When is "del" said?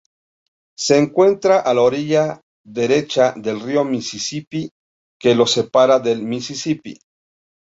3.37-3.59